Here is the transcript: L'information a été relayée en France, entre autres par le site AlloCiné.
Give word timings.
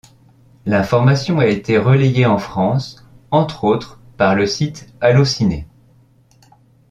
L'information 0.65 1.37
a 1.37 1.45
été 1.45 1.77
relayée 1.77 2.25
en 2.25 2.39
France, 2.39 3.05
entre 3.29 3.63
autres 3.65 3.99
par 4.17 4.33
le 4.33 4.47
site 4.47 4.91
AlloCiné. 4.99 5.67